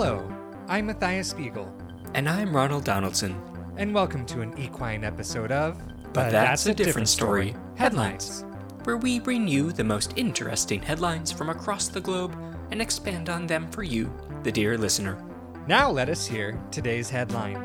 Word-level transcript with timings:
Hello, 0.00 0.32
I'm 0.68 0.86
Matthias 0.86 1.30
Spiegel, 1.30 1.74
And 2.14 2.28
I'm 2.28 2.54
Ronald 2.54 2.84
Donaldson. 2.84 3.34
and 3.78 3.92
welcome 3.92 4.24
to 4.26 4.42
an 4.42 4.56
equine 4.56 5.02
episode 5.02 5.50
of 5.50 5.76
But 6.12 6.30
That's 6.30 6.66
a 6.66 6.72
Different 6.72 7.08
Story 7.08 7.56
Headlines, 7.74 8.44
where 8.84 8.96
we 8.96 9.18
bring 9.18 9.48
you 9.48 9.72
the 9.72 9.82
most 9.82 10.12
interesting 10.14 10.80
headlines 10.80 11.32
from 11.32 11.48
across 11.50 11.88
the 11.88 12.00
globe 12.00 12.38
and 12.70 12.80
expand 12.80 13.28
on 13.28 13.48
them 13.48 13.68
for 13.72 13.82
you, 13.82 14.08
the 14.44 14.52
dear 14.52 14.78
listener. 14.78 15.20
Now 15.66 15.90
let 15.90 16.08
us 16.08 16.24
hear 16.28 16.62
today's 16.70 17.10
headline. 17.10 17.60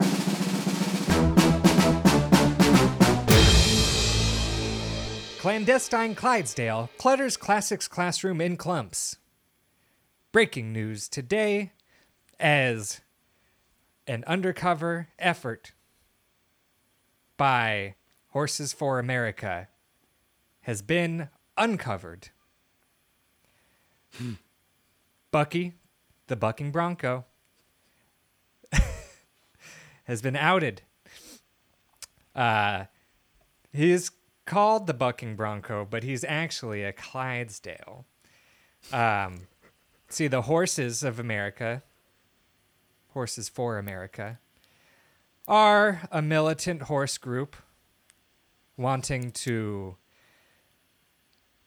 Clandestine 5.37 6.15
Clydesdale 6.15 6.89
clutters 6.97 7.37
classics 7.37 7.87
classroom 7.87 8.41
in 8.41 8.57
clumps. 8.57 9.17
Breaking 10.31 10.73
news 10.73 11.07
today 11.07 11.73
as 12.39 13.01
an 14.07 14.23
undercover 14.27 15.09
effort 15.19 15.73
by 17.37 17.95
Horses 18.29 18.73
for 18.73 18.99
America 18.99 19.67
has 20.61 20.81
been 20.81 21.29
uncovered. 21.57 22.29
Bucky, 25.31 25.73
the 26.27 26.35
bucking 26.35 26.71
bronco, 26.71 27.25
has 30.05 30.21
been 30.21 30.35
outed. 30.35 30.81
Uh, 32.35 32.85
he 33.71 33.91
is 33.91 34.11
called 34.45 34.87
the 34.87 34.93
bucking 34.93 35.35
bronco, 35.35 35.85
but 35.89 36.03
he's 36.03 36.23
actually 36.23 36.83
a 36.83 36.93
Clydesdale. 36.93 38.05
Um, 38.91 39.47
see, 40.09 40.27
the 40.27 40.43
horses 40.43 41.03
of 41.03 41.19
America, 41.19 41.83
horses 43.13 43.49
for 43.49 43.77
America, 43.77 44.39
are 45.47 46.07
a 46.11 46.21
militant 46.21 46.83
horse 46.83 47.17
group 47.17 47.55
wanting 48.77 49.31
to 49.31 49.95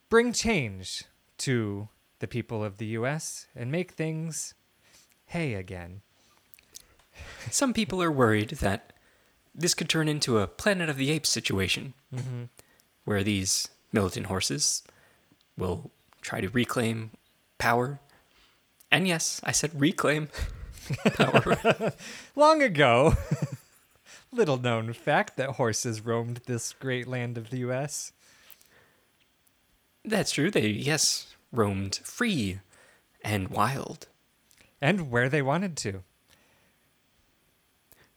bring 0.09 0.33
change 0.33 1.05
to 1.39 1.89
the 2.19 2.27
people 2.27 2.65
of 2.65 2.79
the 2.79 2.87
U.S. 2.87 3.47
and 3.55 3.71
make 3.71 3.93
things 3.93 4.55
hay 5.27 5.55
again. 5.55 6.01
Some 7.51 7.73
people 7.73 8.03
are 8.03 8.11
worried 8.11 8.51
that 8.51 8.93
this 9.55 9.75
could 9.75 9.89
turn 9.89 10.09
into 10.09 10.39
a 10.39 10.47
Planet 10.47 10.89
of 10.89 10.97
the 10.97 11.11
Apes 11.11 11.31
situation, 11.31 11.95
mm-hmm. 12.15 12.45
where 13.05 13.23
these 13.23 13.69
militant 13.93 14.27
horses 14.27 14.83
will 15.57 15.91
try 16.21 16.41
to 16.41 16.49
reclaim 16.49 17.11
power. 17.59 17.99
And 18.91 19.09
yes, 19.09 19.41
I 19.45 19.53
said 19.53 19.81
reclaim 19.81 20.29
power. 21.15 21.93
Long 22.37 22.63
ago, 22.63 23.15
little 24.33 24.57
known 24.59 24.93
fact 24.93 25.37
that 25.37 25.51
horses 25.51 26.01
roamed 26.01 26.43
this 26.47 26.73
great 26.73 27.07
land 27.07 27.37
of 27.39 27.51
the 27.51 27.59
U.S. 27.59 28.13
That's 30.05 30.31
true. 30.33 30.51
They, 30.51 30.69
yes, 30.69 31.35
roamed 31.53 31.97
free 32.05 32.61
and 33.23 33.49
wild. 33.49 34.07
and 34.81 35.11
where 35.11 35.29
they 35.29 35.43
wanted 35.43 35.77
to. 35.79 36.03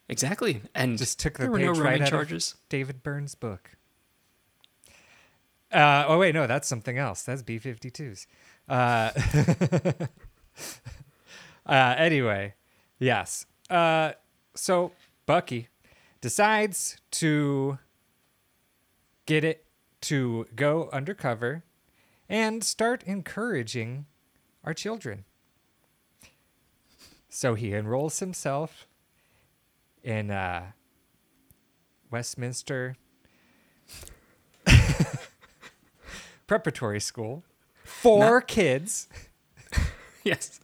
Exactly. 0.08 0.62
And 0.74 0.98
Just 0.98 1.20
took 1.20 1.34
the 1.34 1.44
there 1.44 1.52
were 1.52 1.58
page 1.60 1.66
no 1.66 1.72
right 1.74 1.84
Roman 1.84 2.02
out 2.02 2.08
of 2.08 2.10
charges. 2.10 2.56
David 2.68 3.04
Byrne's 3.04 3.36
book. 3.36 3.72
Uh, 5.72 6.04
oh 6.08 6.18
wait, 6.18 6.34
no, 6.34 6.48
that's 6.48 6.68
something 6.68 6.98
else. 6.98 7.22
That's 7.22 7.44
B-52s. 7.44 8.26
Uh, 8.68 9.12
uh, 11.66 11.96
anyway, 11.98 12.56
yes. 13.00 13.46
Uh, 13.70 14.14
so 14.56 14.92
Bucky 15.26 15.68
decides 16.22 16.98
to 17.12 17.80
get 19.26 19.44
it 19.44 19.66
to 20.02 20.46
go 20.56 20.90
undercover 20.92 21.64
and 22.28 22.64
start 22.64 23.04
encouraging 23.04 24.06
our 24.64 24.74
children. 24.74 25.26
So 27.30 27.54
he 27.56 27.74
enrolls 27.74 28.20
himself 28.20 28.88
in 30.04 30.32
uh, 30.32 30.72
Westminster 32.12 32.96
Preparatory 36.48 37.00
School 37.00 37.44
for 37.84 38.42
kids. 38.42 39.08
Yes. 40.22 40.60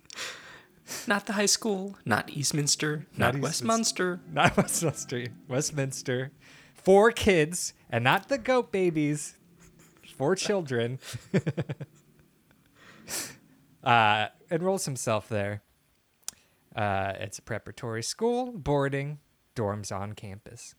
Not 1.08 1.26
the 1.26 1.34
high 1.34 1.46
school, 1.46 1.98
not 2.06 2.30
Eastminster, 2.30 3.06
Not 3.16 3.36
not, 3.36 3.42
Westminster. 3.42 4.22
Not 4.32 4.58
Westminster. 4.58 5.28
Westminster. 5.48 6.32
Four 6.74 7.12
kids, 7.12 7.74
and 7.90 8.04
not 8.04 8.30
the 8.30 8.38
goat 8.38 8.72
babies. 8.72 9.36
Four 10.18 10.36
children. 10.36 11.00
uh, 13.84 14.28
enrolls 14.50 14.86
himself 14.86 15.30
there. 15.30 15.62
Uh, 16.76 17.14
it's 17.20 17.40
a 17.40 17.42
preparatory 17.42 18.04
school, 18.04 18.52
boarding, 18.52 19.20
dorms 19.56 19.96
on 19.96 20.14
campus. 20.14 20.76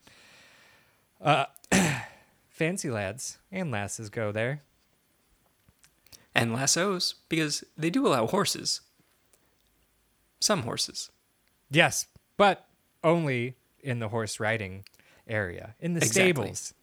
Uh, 1.20 1.47
fancy 2.48 2.91
lads 2.91 3.38
and 3.50 3.70
lasses 3.70 4.10
go 4.10 4.32
there. 4.32 4.62
And 6.34 6.53
lassos, 6.53 7.15
because 7.31 7.65
they 7.78 7.88
do 7.88 8.06
allow 8.06 8.26
horses. 8.26 8.82
Some 10.46 10.62
horses. 10.62 11.10
Yes, 11.70 12.06
but 12.36 12.68
only 13.02 13.56
in 13.80 13.98
the 13.98 14.08
horse 14.10 14.38
riding 14.38 14.84
area. 15.26 15.74
In 15.80 15.94
the 15.94 15.98
Exactly. 15.98 16.22
stables, 16.22 16.74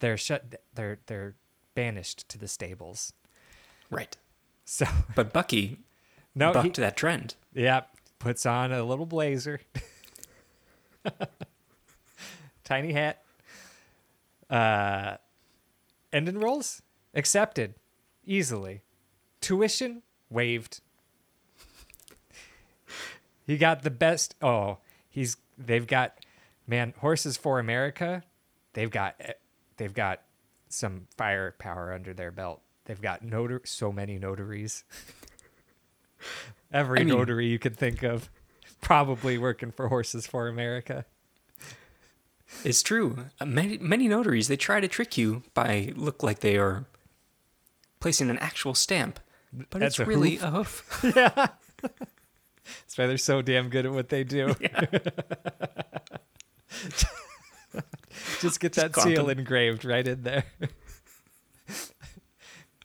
they're 0.00 0.18
shut. 0.18 0.60
They're 0.74 0.98
they're 1.06 1.34
banished 1.74 2.28
to 2.28 2.36
the 2.38 2.48
stables. 2.48 3.14
Right. 3.90 4.14
So 4.66 4.84
But 5.14 5.32
Bucky 5.32 5.78
no, 6.34 6.52
bucked 6.52 6.76
he, 6.76 6.82
that 6.82 6.98
trend. 6.98 7.34
yeah, 7.54 7.84
puts 8.18 8.44
on 8.44 8.72
a 8.72 8.84
little 8.84 9.06
blazer, 9.06 9.60
tiny 12.64 12.92
hat, 12.92 13.22
uh, 14.50 15.16
and 16.12 16.28
enrolls. 16.28 16.82
Accepted 17.14 17.74
easily. 18.24 18.82
Tuition 19.40 20.02
waived. 20.30 20.80
He 23.46 23.56
got 23.56 23.82
the 23.82 23.90
best. 23.90 24.34
Oh, 24.42 24.78
he's 25.08 25.36
they've 25.58 25.86
got 25.86 26.18
man 26.66 26.94
horses 26.98 27.36
for 27.36 27.58
America. 27.58 28.22
They've 28.74 28.90
got 28.90 29.16
eh, 29.20 29.32
they've 29.76 29.92
got 29.94 30.22
some 30.68 31.06
firepower 31.16 31.92
under 31.92 32.14
their 32.14 32.30
belt. 32.30 32.62
They've 32.84 33.00
got 33.00 33.24
notar- 33.24 33.66
so 33.66 33.92
many 33.92 34.18
notaries. 34.18 34.84
Every 36.72 37.00
I 37.00 37.04
mean- 37.04 37.14
notary 37.16 37.46
you 37.46 37.58
could 37.58 37.76
think 37.76 38.02
of, 38.02 38.30
probably 38.80 39.38
working 39.38 39.70
for 39.72 39.88
Horses 39.88 40.26
for 40.26 40.48
America. 40.48 41.04
It's 42.64 42.82
true. 42.82 43.26
Uh, 43.40 43.46
Many, 43.46 43.78
many 43.78 44.08
notaries, 44.08 44.46
they 44.48 44.56
try 44.58 44.80
to 44.80 44.86
trick 44.88 45.16
you 45.16 45.42
by 45.54 45.92
look 45.96 46.22
like 46.22 46.40
they 46.40 46.56
are 46.58 46.84
placing 47.98 48.28
an 48.30 48.38
actual 48.38 48.74
stamp. 48.74 49.18
But 49.70 49.80
That's 49.80 49.94
it's 49.94 50.00
a 50.00 50.04
really 50.04 50.36
hoof. 50.36 51.02
a 51.04 51.10
hoof. 51.10 51.50
That's 52.64 52.96
why 52.96 53.06
they're 53.06 53.18
so 53.18 53.42
damn 53.42 53.68
good 53.68 53.86
at 53.86 53.92
what 53.92 54.08
they 54.08 54.24
do. 54.24 54.54
Just 58.40 58.60
get 58.60 58.72
that 58.74 58.92
clomp 58.92 59.04
seal 59.04 59.28
engraved 59.28 59.84
right 59.84 60.06
in 60.06 60.22
there. 60.22 60.44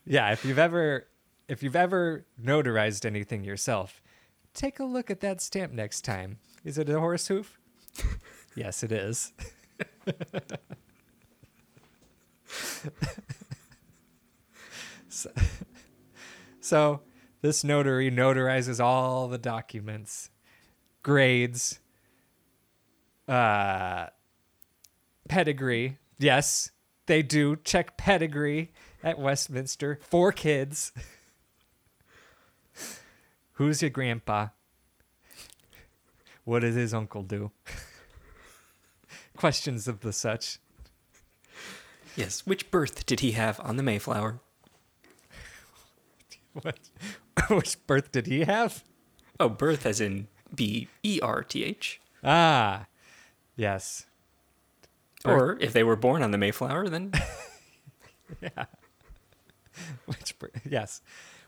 yeah, 0.06 0.32
if 0.32 0.46
you've 0.46 0.60
ever 0.60 1.08
if 1.48 1.64
you've 1.64 1.76
ever 1.76 2.26
notarized 2.42 3.06
anything 3.06 3.44
yourself, 3.44 4.02
take 4.54 4.80
a 4.80 4.84
look 4.84 5.10
at 5.10 5.22
that 5.22 5.42
stamp 5.42 5.74
next 5.74 6.02
time. 6.02 6.40
Is 6.64 6.78
it 6.78 6.90
a 6.90 7.00
horse 7.00 7.28
hoof? 7.28 7.60
yes, 8.56 8.84
it 8.84 8.92
is. 8.92 9.32
so, 15.10 15.32
so 16.60 17.02
this 17.42 17.64
notary 17.64 18.12
notarizes 18.12 18.84
all 18.84 19.28
the 19.28 19.38
documents, 19.38 20.30
grades, 21.04 21.80
uh, 23.28 24.08
pedigree. 25.28 25.98
Yes, 26.18 26.72
they 27.06 27.22
do 27.22 27.56
check 27.58 27.98
pedigree 27.98 28.72
at 29.04 29.20
Westminster 29.20 30.00
Four 30.02 30.32
kids. 30.32 30.92
Who's 33.54 33.82
your 33.82 33.90
grandpa? 33.90 34.50
What 36.44 36.60
does 36.60 36.76
his 36.76 36.94
uncle 36.94 37.24
do? 37.24 37.52
Questions 39.36 39.88
of 39.88 40.00
the 40.00 40.14
such. 40.14 40.60
Yes. 42.16 42.48
Which 42.48 42.72
birth 42.72 43.06
did 43.06 43.20
he 43.20 43.34
have 43.34 43.60
on 43.60 43.78
the 43.78 43.84
Mayflower? 43.84 44.40
What? 46.64 46.80
Which 47.50 47.78
birth 47.88 48.12
did 48.12 48.28
he 48.28 48.42
have? 48.42 48.84
Oh, 49.40 49.50
birth 49.50 49.86
as 49.86 50.02
in 50.02 50.28
be 50.54 50.88
E 51.04 51.20
R 51.22 51.44
T 51.44 51.64
H. 51.64 52.02
Ah, 52.24 52.88
yes. 53.56 54.06
Or 55.26 55.58
if 55.60 55.74
they 55.74 55.84
were 55.84 55.96
born 55.96 56.24
on 56.24 56.32
the 56.32 56.38
Mayflower, 56.38 56.88
then 56.88 57.12
yeah. 58.42 58.66
Which, 60.06 60.34
yes. 60.68 61.02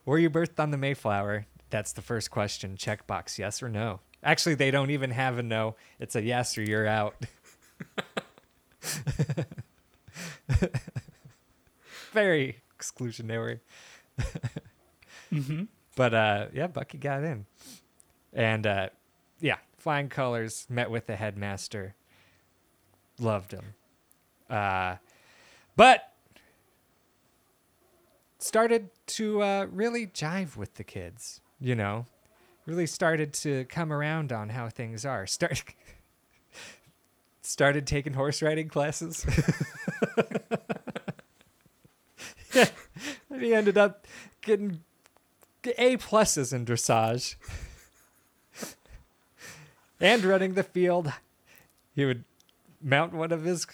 Were 0.06 0.20
you 0.20 0.30
birthed 0.30 0.60
on 0.60 0.72
the 0.72 0.78
Mayflower? 0.78 1.46
That's 1.70 1.94
the 1.94 2.02
first 2.02 2.32
question. 2.32 2.76
Checkbox, 2.78 3.38
yes 3.38 3.64
or 3.64 3.70
no. 3.70 4.02
Actually, 4.24 4.56
they 4.56 4.72
don't 4.72 4.90
even 4.90 5.12
have 5.12 5.38
a 5.38 5.44
no. 5.44 5.76
It's 6.00 6.16
a 6.16 6.22
yes 6.22 6.58
or 6.58 6.64
you're 6.64 6.88
out. 6.88 7.16
Very 12.12 12.58
exclusionary. 12.78 13.60
But 15.96 16.14
uh, 16.14 16.46
yeah, 16.54 16.68
Bucky 16.68 16.98
got 16.98 17.24
in. 17.24 17.46
And 18.34 18.66
uh, 18.66 18.90
yeah, 19.40 19.58
flying 19.78 20.10
colors, 20.10 20.66
met 20.70 20.90
with 20.90 21.08
the 21.08 21.16
headmaster. 21.16 21.96
Loved 23.20 23.52
him. 23.52 23.74
Uh, 24.50 24.96
but 25.76 26.14
started 28.40 28.90
to 29.06 29.42
uh, 29.42 29.68
really 29.72 30.08
jive 30.08 30.56
with 30.56 30.76
the 30.76 30.84
kids, 30.84 31.42
you 31.60 31.76
know, 31.76 32.06
really 32.66 32.88
started 32.88 33.34
to 33.34 33.66
come 33.66 33.92
around 33.92 34.32
on 34.32 34.50
how 34.50 34.70
things 34.70 35.06
are. 35.06 35.28
Start 35.28 35.64
started 37.42 37.88
taking 37.88 38.14
horse 38.14 38.42
riding 38.42 38.68
classes. 38.68 39.26
yeah, 42.54 42.68
and 43.30 43.42
he 43.42 43.54
ended 43.54 43.78
up 43.78 44.06
getting 44.42 44.82
A 45.66 45.98
pluses 45.98 46.54
in 46.54 46.66
dressage 46.66 47.36
and 50.00 50.24
running 50.24 50.54
the 50.54 50.64
field. 50.64 51.12
He 51.94 52.06
would 52.06 52.24
mount 52.82 53.14
one 53.14 53.32
of 53.32 53.44
his 53.44 53.68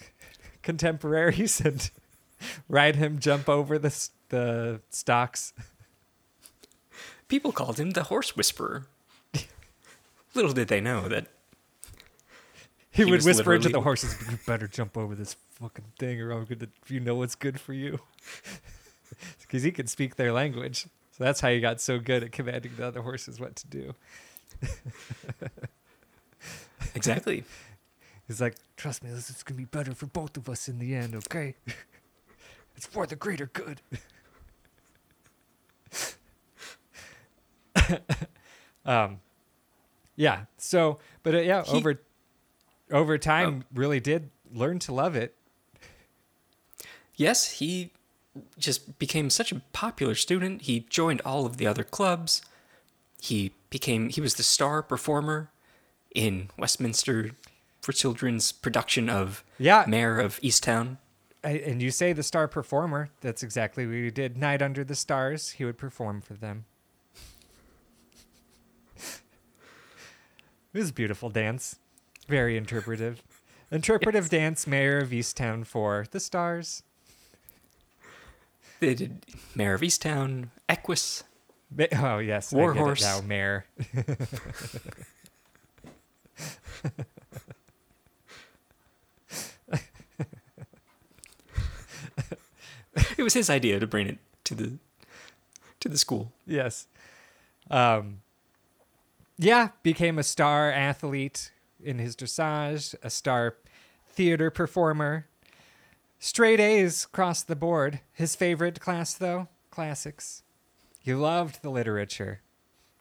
contemporaries 0.62 1.60
and 1.60 1.90
ride 2.68 2.96
him 2.96 3.18
jump 3.18 3.48
over 3.48 3.78
the 3.78 4.08
the 4.28 4.80
stocks. 4.90 5.52
people 7.28 7.52
called 7.52 7.78
him 7.78 7.90
the 7.92 8.04
Horse 8.04 8.36
Whisperer. 8.36 8.86
Little 10.34 10.52
did 10.52 10.68
they 10.68 10.80
know 10.80 11.08
that 11.08 11.28
He, 12.90 13.04
He 13.04 13.10
would 13.10 13.24
whisper 13.24 13.54
into 13.54 13.68
the 13.68 13.80
horses, 13.82 14.16
"You 14.28 14.38
better 14.46 14.66
jump 14.66 14.96
over 14.96 15.14
this 15.14 15.36
fucking 15.60 15.92
thing, 15.98 16.20
or 16.20 16.32
I'm 16.32 16.44
gonna. 16.46 16.68
You 16.88 17.00
know 17.00 17.14
what's 17.14 17.34
good 17.36 17.60
for 17.60 17.72
you." 17.72 18.00
Because 19.40 19.62
he 19.62 19.70
could 19.70 19.88
speak 19.88 20.16
their 20.16 20.32
language, 20.32 20.88
so 21.16 21.24
that's 21.24 21.40
how 21.40 21.48
he 21.48 21.60
got 21.60 21.80
so 21.80 21.98
good 21.98 22.22
at 22.22 22.32
commanding 22.32 22.72
the 22.76 22.86
other 22.86 23.00
horses 23.00 23.40
what 23.40 23.56
to 23.56 23.66
do. 23.68 23.94
exactly. 26.94 27.42
He's 28.28 28.38
like, 28.40 28.56
"Trust 28.76 29.02
me, 29.02 29.08
this 29.10 29.30
is 29.30 29.42
gonna 29.42 29.56
be 29.56 29.64
better 29.64 29.94
for 29.94 30.06
both 30.06 30.36
of 30.36 30.50
us 30.50 30.68
in 30.68 30.78
the 30.78 30.94
end. 30.94 31.14
Okay, 31.14 31.54
it's 32.76 32.84
for 32.84 33.06
the 33.06 33.16
greater 33.16 33.46
good." 33.46 33.80
um, 38.84 39.20
yeah. 40.16 40.44
So, 40.58 40.98
but 41.22 41.34
uh, 41.34 41.38
yeah, 41.38 41.62
He- 41.64 41.78
over 41.78 41.98
over 42.90 43.16
time, 43.16 43.64
really 43.72 44.00
did 44.00 44.28
learn 44.52 44.80
to 44.80 44.92
love 44.92 45.16
it. 45.16 45.34
Yes, 47.14 47.52
he 47.52 47.90
just 48.58 48.98
became 48.98 49.30
such 49.30 49.52
a 49.52 49.60
popular 49.72 50.14
student. 50.14 50.62
He 50.62 50.80
joined 50.88 51.20
all 51.24 51.46
of 51.46 51.56
the 51.56 51.66
other 51.66 51.84
clubs. 51.84 52.42
He 53.20 53.52
became 53.70 54.08
he 54.10 54.20
was 54.20 54.34
the 54.34 54.42
star 54.42 54.82
performer 54.82 55.50
in 56.14 56.50
Westminster 56.58 57.32
for 57.80 57.92
Children's 57.92 58.52
production 58.52 59.08
of 59.08 59.44
Yeah. 59.58 59.84
Mare 59.86 60.18
of 60.20 60.40
Easttown. 60.40 60.98
I, 61.44 61.50
and 61.50 61.80
you 61.80 61.90
say 61.90 62.12
the 62.12 62.22
star 62.22 62.48
performer. 62.48 63.10
That's 63.20 63.42
exactly 63.42 63.86
what 63.86 63.94
he 63.94 64.10
did. 64.10 64.36
Night 64.36 64.62
Under 64.62 64.82
the 64.82 64.96
Stars. 64.96 65.50
He 65.52 65.64
would 65.64 65.78
perform 65.78 66.20
for 66.20 66.34
them. 66.34 66.64
it 68.96 70.78
was 70.78 70.90
a 70.90 70.92
beautiful 70.92 71.30
dance. 71.30 71.76
Very 72.28 72.56
interpretive. 72.56 73.22
Interpretive 73.70 74.28
dance, 74.28 74.64
Mare 74.66 74.98
of 74.98 75.10
Easttown 75.10 75.66
for 75.66 76.06
the 76.12 76.20
stars. 76.20 76.84
They 78.80 78.94
did 78.94 79.24
Mare 79.54 79.74
of 79.74 79.80
Easttown, 79.80 80.48
Equus. 80.68 81.24
Oh, 81.96 82.18
yes. 82.18 82.52
I 82.52 82.56
War 82.56 82.72
get 82.74 82.80
it 82.80 82.82
horse. 82.82 83.02
now, 83.02 83.20
Mayor. 83.22 83.66
It 93.18 93.22
was 93.22 93.34
his 93.34 93.50
idea 93.50 93.78
to 93.78 93.86
bring 93.86 94.06
it 94.06 94.18
to 94.44 94.54
the 94.54 94.78
to 95.80 95.88
the 95.88 95.98
school. 95.98 96.32
yes. 96.46 96.86
Um, 97.70 98.20
yeah, 99.38 99.70
became 99.82 100.18
a 100.18 100.22
star 100.22 100.70
athlete 100.70 101.50
in 101.82 101.98
his 101.98 102.16
dressage, 102.16 102.94
a 103.02 103.10
star 103.10 103.56
theater 104.08 104.50
performer. 104.50 105.26
Straight 106.18 106.60
A's 106.60 107.04
across 107.04 107.42
the 107.42 107.56
board. 107.56 108.00
His 108.12 108.34
favorite 108.34 108.80
class, 108.80 109.14
though, 109.14 109.48
classics. 109.70 110.42
He 111.00 111.14
loved 111.14 111.62
the 111.62 111.70
literature. 111.70 112.40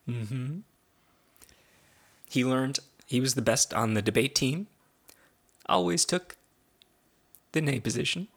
Mm-hmm. 0.07 0.59
He 2.29 2.45
learned 2.45 2.79
he 3.05 3.19
was 3.19 3.35
the 3.35 3.41
best 3.41 3.73
on 3.73 3.93
the 3.93 4.01
debate 4.01 4.35
team. 4.35 4.67
Always 5.67 6.05
took 6.05 6.37
the 7.53 7.61
nay 7.61 7.79
position. 7.79 8.27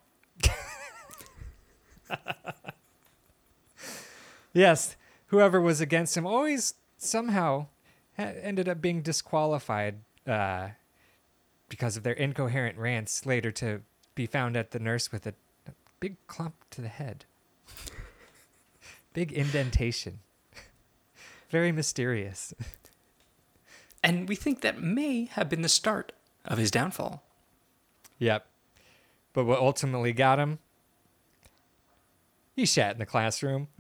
Yes, 4.53 4.97
whoever 5.27 5.61
was 5.61 5.81
against 5.81 6.17
him 6.17 6.27
always 6.27 6.75
somehow 6.97 7.67
ha- 8.17 8.33
ended 8.43 8.69
up 8.69 8.81
being 8.81 9.03
disqualified 9.03 9.97
uh, 10.27 10.71
because 11.69 11.97
of 11.97 12.03
their 12.03 12.15
incoherent 12.15 12.77
rants, 12.79 13.27
later 13.27 13.53
to 13.53 13.83
be 14.19 14.27
found 14.27 14.57
at 14.57 14.73
the 14.73 14.81
nurse 14.81 15.13
with 15.13 15.29
a, 15.29 15.35
a 15.69 15.71
big 16.01 16.17
clump 16.27 16.57
to 16.71 16.81
the 16.81 16.89
head. 16.89 17.25
big 19.13 19.33
indentation. 19.33 20.19
Very 21.51 21.71
mysterious. 21.71 22.53
And 24.03 24.29
we 24.29 24.35
think 24.35 24.61
that 24.63 24.83
may 24.83 25.27
have 25.27 25.49
been 25.49 25.63
the 25.63 25.69
start 25.69 26.11
of 26.45 26.59
his 26.59 26.73
downfall. 26.73 27.23
Yep. 28.19 28.45
But 29.33 29.45
what 29.45 29.61
ultimately 29.61 30.13
got 30.13 30.41
him? 30.41 30.59
He 32.57 32.67
shat 32.67 32.93
in 32.93 32.99
the 32.99 33.07
classroom. 33.07 33.69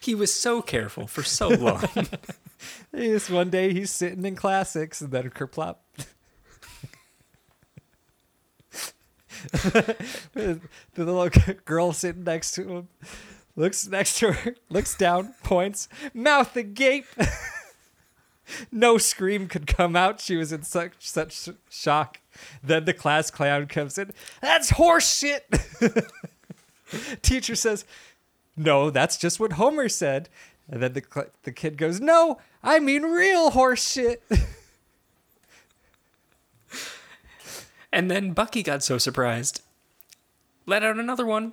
He 0.00 0.14
was 0.14 0.32
so 0.32 0.62
careful 0.62 1.06
for 1.06 1.22
so 1.22 1.48
long. 1.48 1.84
Yes, 2.92 3.28
one 3.28 3.50
day 3.50 3.72
he's 3.72 3.90
sitting 3.90 4.24
in 4.24 4.34
classics 4.34 5.00
and 5.00 5.10
then 5.10 5.30
kerplop. 5.30 5.76
the 10.32 10.60
little 10.96 11.28
girl 11.64 11.92
sitting 11.92 12.24
next 12.24 12.52
to 12.52 12.68
him 12.68 12.88
looks 13.58 13.86
next 13.88 14.18
to 14.20 14.32
her, 14.32 14.54
looks 14.70 14.96
down, 14.96 15.34
points, 15.42 15.88
mouth 16.14 16.56
agape. 16.56 17.06
no 18.72 18.96
scream 18.96 19.48
could 19.48 19.66
come 19.66 19.96
out. 19.96 20.20
She 20.20 20.36
was 20.36 20.52
in 20.52 20.62
such 20.62 20.94
such 21.00 21.48
shock. 21.68 22.20
Then 22.62 22.84
the 22.84 22.94
class 22.94 23.30
clown 23.30 23.66
comes 23.66 23.98
in. 23.98 24.12
That's 24.40 24.70
horse 24.70 25.18
shit. 25.18 25.44
Teacher 27.22 27.56
says, 27.56 27.84
"No, 28.56 28.90
that's 28.90 29.18
just 29.18 29.40
what 29.40 29.54
Homer 29.54 29.88
said." 29.88 30.28
And 30.70 30.82
then 30.82 30.92
the 30.92 31.26
the 31.42 31.52
kid 31.52 31.76
goes, 31.76 32.00
"No, 32.00 32.38
I 32.62 32.78
mean 32.78 33.02
real 33.02 33.50
horse 33.50 33.86
shit." 33.88 34.22
and 37.92 38.10
then 38.10 38.32
Bucky 38.32 38.62
got 38.62 38.82
so 38.82 38.98
surprised. 38.98 39.62
Let 40.66 40.82
out 40.82 40.98
another 40.98 41.26
one. 41.26 41.52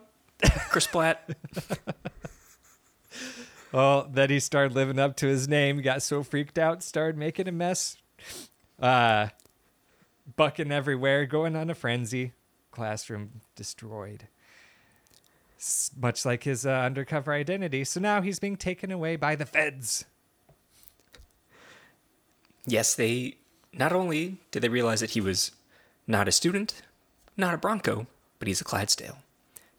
Chris 0.70 0.88
Platt. 0.88 1.30
Well, 3.72 4.08
then 4.10 4.30
he 4.30 4.40
started 4.40 4.74
living 4.74 5.00
up 5.00 5.18
to 5.18 5.28
his 5.28 5.50
name, 5.50 5.82
got 5.82 6.02
so 6.02 6.24
freaked 6.24 6.58
out, 6.58 6.82
started 6.82 7.18
making 7.18 7.50
a 7.50 7.52
mess. 7.52 7.98
Uh 8.80 9.28
bucking 10.38 10.72
everywhere, 10.72 11.26
going 11.26 11.58
on 11.58 11.70
a 11.70 11.76
frenzy. 11.76 12.32
Classroom 12.72 13.42
destroyed. 13.58 14.30
S- 15.60 15.92
much 16.00 16.24
like 16.26 16.44
his 16.44 16.66
uh, 16.66 16.70
undercover 16.70 17.34
identity. 17.34 17.84
So 17.84 18.00
now 18.00 18.22
he's 18.22 18.40
being 18.40 18.56
taken 18.56 18.94
away 18.94 19.18
by 19.18 19.36
the 19.36 19.46
feds. 19.46 20.06
Yes, 22.66 22.96
they 22.96 23.36
not 23.74 23.94
only 23.94 24.38
did 24.52 24.62
they 24.62 24.70
realize 24.70 25.02
that 25.02 25.12
he 25.12 25.22
was 25.22 25.52
not 26.08 26.28
a 26.28 26.32
student, 26.32 26.82
not 27.38 27.54
a 27.54 27.58
Bronco, 27.58 28.08
but 28.40 28.48
he's 28.48 28.62
a 28.62 28.66
Clydesdale. 28.66 29.18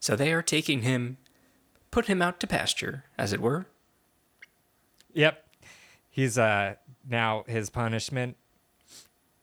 So 0.00 0.14
they 0.14 0.32
are 0.32 0.42
taking 0.42 0.82
him, 0.82 1.16
put 1.90 2.06
him 2.06 2.22
out 2.22 2.38
to 2.40 2.46
pasture, 2.46 3.04
as 3.18 3.32
it 3.32 3.40
were. 3.40 3.66
Yep. 5.14 5.42
He's 6.10 6.38
uh 6.38 6.74
now 7.08 7.44
his 7.46 7.70
punishment. 7.70 8.36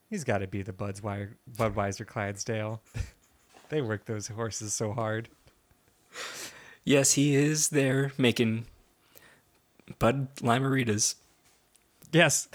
He's 0.09 0.23
got 0.23 0.39
to 0.39 0.47
be 0.47 0.61
the 0.61 0.73
Budweiser 0.73 1.33
Budweiser 1.51 2.05
Clydesdale. 2.05 2.81
they 3.69 3.81
work 3.81 4.05
those 4.05 4.27
horses 4.27 4.73
so 4.73 4.93
hard. 4.93 5.29
Yes, 6.83 7.13
he 7.13 7.35
is 7.35 7.69
there 7.69 8.11
making 8.17 8.65
Bud 9.99 10.35
Limeritas. 10.37 11.15
Yes. 12.11 12.47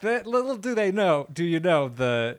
But 0.00 0.26
little 0.26 0.56
do 0.56 0.74
they 0.74 0.92
know, 0.92 1.26
do 1.32 1.44
you 1.44 1.60
know 1.60 1.88
the 1.88 2.38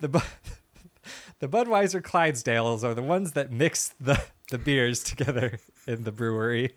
the 0.00 0.08
the 1.38 1.48
Budweiser 1.48 2.02
Clydesdales 2.02 2.82
are 2.82 2.94
the 2.94 3.02
ones 3.02 3.32
that 3.32 3.52
mix 3.52 3.94
the 4.00 4.20
the 4.50 4.58
beers 4.58 5.02
together 5.02 5.58
in 5.86 6.04
the 6.04 6.12
brewery. 6.12 6.74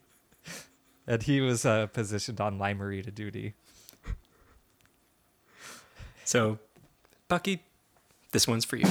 And 1.07 1.23
he 1.23 1.41
was 1.41 1.65
uh, 1.65 1.87
positioned 1.87 2.39
on 2.39 2.59
Limerita 2.59 3.13
duty. 3.13 3.53
So, 6.23 6.59
Bucky, 7.27 7.63
this 8.31 8.47
one's 8.47 8.65
for 8.65 8.75
you. 8.75 8.85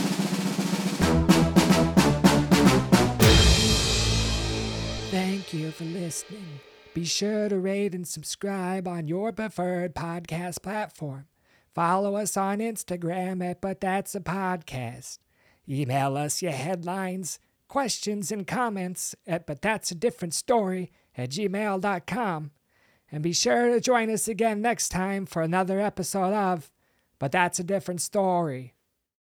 Thank 5.10 5.52
you 5.54 5.70
for 5.70 5.84
listening. 5.84 6.60
Be 6.98 7.04
sure 7.04 7.48
to 7.48 7.60
rate 7.60 7.94
and 7.94 8.08
subscribe 8.08 8.88
on 8.88 9.06
your 9.06 9.30
preferred 9.30 9.94
podcast 9.94 10.64
platform. 10.64 11.28
Follow 11.72 12.16
us 12.16 12.36
on 12.36 12.58
Instagram 12.58 13.40
at 13.48 13.60
But 13.60 13.80
That's 13.80 14.16
a 14.16 14.20
Podcast. 14.20 15.20
Email 15.68 16.16
us 16.16 16.42
your 16.42 16.50
headlines, 16.50 17.38
questions, 17.68 18.32
and 18.32 18.44
comments 18.48 19.14
at 19.28 19.46
But 19.46 19.62
That's 19.62 19.92
a 19.92 19.94
Different 19.94 20.34
Story 20.34 20.90
at 21.16 21.30
gmail.com. 21.30 22.50
And 23.12 23.22
be 23.22 23.32
sure 23.32 23.68
to 23.68 23.80
join 23.80 24.10
us 24.10 24.26
again 24.26 24.60
next 24.60 24.88
time 24.88 25.24
for 25.24 25.42
another 25.42 25.78
episode 25.78 26.34
of 26.34 26.68
But 27.20 27.30
That's 27.30 27.60
a 27.60 27.64
Different 27.64 28.00
Story. 28.00 28.74